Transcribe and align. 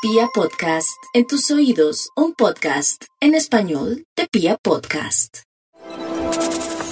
Pia 0.00 0.28
Podcast, 0.32 0.96
en 1.12 1.26
tus 1.26 1.50
oídos, 1.50 2.10
un 2.14 2.32
podcast 2.32 3.02
en 3.20 3.34
español 3.34 4.04
de 4.16 4.28
Pia 4.30 4.56
Podcast. 4.62 5.38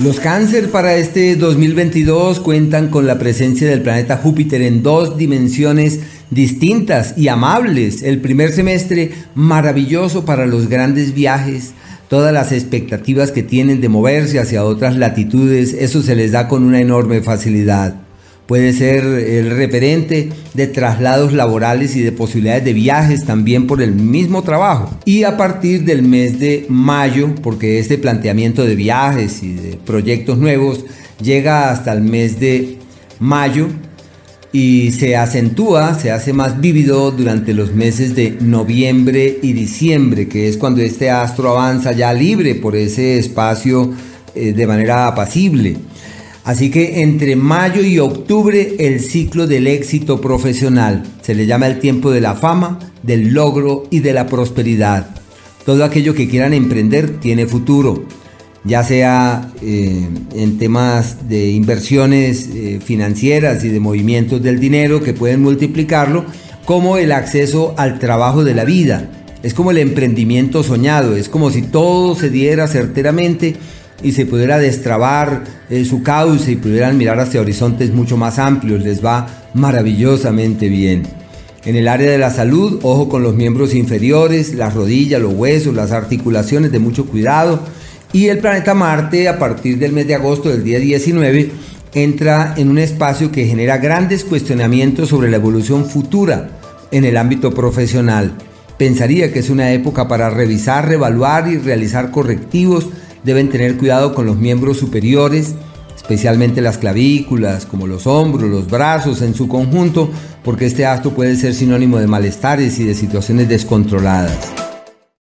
Los 0.00 0.18
cáncer 0.18 0.72
para 0.72 0.96
este 0.96 1.36
2022 1.36 2.40
cuentan 2.40 2.88
con 2.88 3.06
la 3.06 3.16
presencia 3.16 3.68
del 3.68 3.82
planeta 3.82 4.16
Júpiter 4.16 4.60
en 4.62 4.82
dos 4.82 5.16
dimensiones 5.16 6.00
distintas 6.30 7.16
y 7.16 7.28
amables. 7.28 8.02
El 8.02 8.20
primer 8.20 8.50
semestre 8.50 9.12
maravilloso 9.36 10.24
para 10.24 10.44
los 10.44 10.68
grandes 10.68 11.14
viajes, 11.14 11.74
todas 12.08 12.32
las 12.32 12.50
expectativas 12.50 13.30
que 13.30 13.44
tienen 13.44 13.80
de 13.80 13.88
moverse 13.88 14.40
hacia 14.40 14.64
otras 14.64 14.96
latitudes, 14.96 15.74
eso 15.74 16.02
se 16.02 16.16
les 16.16 16.32
da 16.32 16.48
con 16.48 16.64
una 16.64 16.80
enorme 16.80 17.22
facilidad. 17.22 18.05
Puede 18.46 18.72
ser 18.72 19.04
el 19.04 19.50
referente 19.50 20.28
de 20.54 20.66
traslados 20.68 21.32
laborales 21.32 21.96
y 21.96 22.00
de 22.00 22.12
posibilidades 22.12 22.64
de 22.64 22.72
viajes 22.74 23.24
también 23.24 23.66
por 23.66 23.82
el 23.82 23.92
mismo 23.92 24.42
trabajo. 24.42 24.96
Y 25.04 25.24
a 25.24 25.36
partir 25.36 25.84
del 25.84 26.02
mes 26.02 26.38
de 26.38 26.64
mayo, 26.68 27.34
porque 27.42 27.80
este 27.80 27.98
planteamiento 27.98 28.64
de 28.64 28.76
viajes 28.76 29.42
y 29.42 29.54
de 29.54 29.76
proyectos 29.84 30.38
nuevos 30.38 30.84
llega 31.20 31.70
hasta 31.70 31.92
el 31.92 32.02
mes 32.02 32.38
de 32.38 32.78
mayo 33.18 33.68
y 34.52 34.92
se 34.92 35.16
acentúa, 35.16 35.98
se 35.98 36.12
hace 36.12 36.32
más 36.32 36.60
vívido 36.60 37.10
durante 37.10 37.52
los 37.52 37.74
meses 37.74 38.14
de 38.14 38.38
noviembre 38.40 39.38
y 39.42 39.52
diciembre, 39.52 40.28
que 40.28 40.48
es 40.48 40.56
cuando 40.56 40.80
este 40.80 41.10
astro 41.10 41.50
avanza 41.50 41.92
ya 41.92 42.12
libre 42.14 42.54
por 42.54 42.76
ese 42.76 43.18
espacio 43.18 43.92
eh, 44.34 44.52
de 44.52 44.66
manera 44.66 45.08
apacible. 45.08 45.76
Así 46.46 46.70
que 46.70 47.02
entre 47.02 47.34
mayo 47.34 47.82
y 47.82 47.98
octubre 47.98 48.76
el 48.78 49.00
ciclo 49.00 49.48
del 49.48 49.66
éxito 49.66 50.20
profesional 50.20 51.02
se 51.20 51.34
le 51.34 51.44
llama 51.44 51.66
el 51.66 51.80
tiempo 51.80 52.12
de 52.12 52.20
la 52.20 52.36
fama, 52.36 52.78
del 53.02 53.34
logro 53.34 53.88
y 53.90 53.98
de 53.98 54.12
la 54.12 54.26
prosperidad. 54.28 55.08
Todo 55.64 55.82
aquello 55.82 56.14
que 56.14 56.28
quieran 56.28 56.54
emprender 56.54 57.18
tiene 57.18 57.46
futuro, 57.46 58.04
ya 58.62 58.84
sea 58.84 59.50
eh, 59.60 60.06
en 60.36 60.56
temas 60.56 61.28
de 61.28 61.50
inversiones 61.50 62.48
eh, 62.54 62.78
financieras 62.80 63.64
y 63.64 63.68
de 63.68 63.80
movimientos 63.80 64.40
del 64.40 64.60
dinero 64.60 65.02
que 65.02 65.14
pueden 65.14 65.42
multiplicarlo, 65.42 66.26
como 66.64 66.96
el 66.96 67.10
acceso 67.10 67.74
al 67.76 67.98
trabajo 67.98 68.44
de 68.44 68.54
la 68.54 68.64
vida. 68.64 69.10
Es 69.42 69.52
como 69.52 69.72
el 69.72 69.78
emprendimiento 69.78 70.62
soñado, 70.62 71.16
es 71.16 71.28
como 71.28 71.50
si 71.50 71.62
todo 71.62 72.14
se 72.14 72.30
diera 72.30 72.68
certeramente 72.68 73.56
y 74.02 74.12
se 74.12 74.26
pudiera 74.26 74.58
destrabar 74.58 75.44
eh, 75.70 75.84
su 75.84 76.02
cauce 76.02 76.52
y 76.52 76.56
pudieran 76.56 76.98
mirar 76.98 77.18
hacia 77.20 77.40
horizontes 77.40 77.92
mucho 77.92 78.16
más 78.16 78.38
amplios, 78.38 78.82
les 78.82 79.04
va 79.04 79.26
maravillosamente 79.54 80.68
bien. 80.68 81.04
En 81.64 81.74
el 81.74 81.88
área 81.88 82.10
de 82.10 82.18
la 82.18 82.30
salud, 82.30 82.78
ojo 82.82 83.08
con 83.08 83.22
los 83.22 83.34
miembros 83.34 83.74
inferiores, 83.74 84.54
las 84.54 84.74
rodillas, 84.74 85.20
los 85.20 85.34
huesos, 85.34 85.74
las 85.74 85.90
articulaciones, 85.90 86.70
de 86.70 86.78
mucho 86.78 87.06
cuidado. 87.06 87.60
Y 88.12 88.28
el 88.28 88.38
planeta 88.38 88.72
Marte, 88.72 89.28
a 89.28 89.38
partir 89.38 89.78
del 89.78 89.92
mes 89.92 90.06
de 90.06 90.14
agosto 90.14 90.48
del 90.48 90.62
día 90.62 90.78
19, 90.78 91.50
entra 91.92 92.54
en 92.56 92.68
un 92.68 92.78
espacio 92.78 93.32
que 93.32 93.46
genera 93.46 93.78
grandes 93.78 94.22
cuestionamientos 94.22 95.08
sobre 95.08 95.28
la 95.28 95.38
evolución 95.38 95.86
futura 95.86 96.50
en 96.92 97.04
el 97.04 97.16
ámbito 97.16 97.52
profesional. 97.52 98.32
Pensaría 98.78 99.32
que 99.32 99.40
es 99.40 99.50
una 99.50 99.72
época 99.72 100.06
para 100.06 100.30
revisar, 100.30 100.86
reevaluar 100.86 101.48
y 101.48 101.58
realizar 101.58 102.10
correctivos 102.10 102.90
deben 103.24 103.48
tener 103.48 103.76
cuidado 103.76 104.14
con 104.14 104.26
los 104.26 104.36
miembros 104.36 104.78
superiores, 104.78 105.54
especialmente 105.94 106.60
las 106.60 106.78
clavículas, 106.78 107.66
como 107.66 107.86
los 107.86 108.06
hombros, 108.06 108.50
los 108.50 108.68
brazos 108.68 109.22
en 109.22 109.34
su 109.34 109.48
conjunto, 109.48 110.10
porque 110.44 110.66
este 110.66 110.86
acto 110.86 111.12
puede 111.12 111.36
ser 111.36 111.54
sinónimo 111.54 111.98
de 111.98 112.06
malestares 112.06 112.78
y 112.78 112.84
de 112.84 112.94
situaciones 112.94 113.48
descontroladas. 113.48 114.65